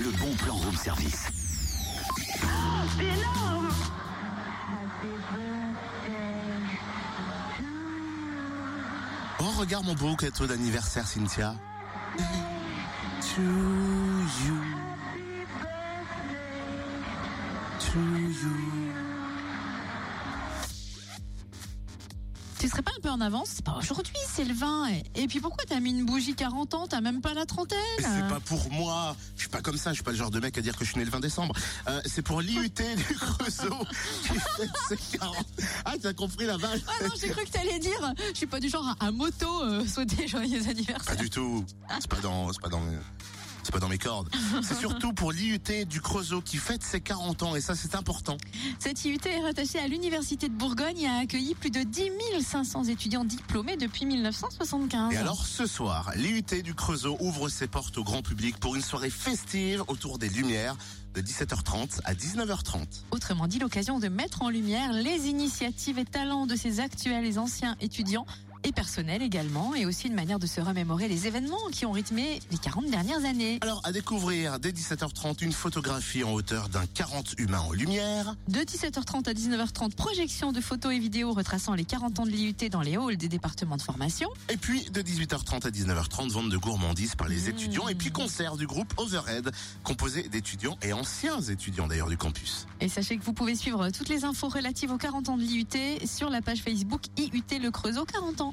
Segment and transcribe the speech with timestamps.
[0.00, 1.26] le bon plan room service.
[2.96, 3.68] C'est énorme
[9.42, 11.54] Oh, regarde mon beau cadeau d'anniversaire, Cynthia.
[12.16, 14.58] To you.
[17.78, 19.19] To you.
[22.60, 24.88] Tu serais pas un peu en avance C'est pas aujourd'hui, c'est le 20.
[24.90, 27.78] Et, et puis pourquoi t'as mis une bougie 40 ans T'as même pas la trentaine
[27.98, 29.16] C'est pas pour moi.
[29.36, 29.90] Je suis pas comme ça.
[29.90, 31.20] Je suis pas le genre de mec à dire que je suis né le 20
[31.20, 31.54] décembre.
[31.88, 33.86] Euh, c'est pour l'IUT du Creusot
[34.22, 35.36] qui fête ses 40.
[35.86, 38.12] Ah, t'as compris la vache Ah non, j'ai cru que t'allais dire.
[38.32, 41.16] Je suis pas du genre à, à moto euh, souhaiter joyeux Pas anniversaire.
[41.16, 41.64] du tout.
[41.98, 42.82] C'est pas dans, c'est pas dans
[43.62, 44.28] c'est pas dans mes cordes.
[44.62, 48.36] C'est surtout pour l'IUT du Creusot qui fête ses 40 ans et ça c'est important.
[48.78, 52.10] Cette IUT est rattachée à l'Université de Bourgogne et a accueilli plus de 10
[52.42, 55.12] 500 étudiants diplômés depuis 1975.
[55.12, 58.82] Et alors ce soir, l'IUT du Creusot ouvre ses portes au grand public pour une
[58.82, 60.76] soirée festive autour des Lumières
[61.14, 62.84] de 17h30 à 19h30.
[63.10, 67.38] Autrement dit, l'occasion de mettre en lumière les initiatives et talents de ces actuels et
[67.38, 68.26] anciens étudiants
[68.64, 72.40] et personnels également, et aussi une manière de se remémorer les événements qui ont rythmé
[72.50, 73.58] les 40 dernières années.
[73.62, 78.36] Alors à découvrir dès 17h30 une photographie en hauteur d'un 40 humain en lumière.
[78.48, 82.68] De 17h30 à 19h30, projection de photos et vidéos retraçant les 40 ans de l'IUT
[82.70, 84.28] dans les halls des départements de formation.
[84.48, 88.56] Et puis de 18h30 à 19h30, vente de gourmandises par les étudiants et puis concert
[88.56, 89.50] du groupe Overhead,
[89.84, 92.66] composé d'étudiants et anciens étudiants d'ailleurs du campus.
[92.80, 95.66] Et sachez que vous pouvez suivre toutes les infos relatives aux 40 ans de l'IUT
[96.06, 98.49] sur la page Facebook IUT Le Creusot 40 ans.